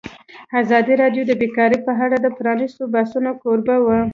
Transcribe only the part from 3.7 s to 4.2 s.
وه.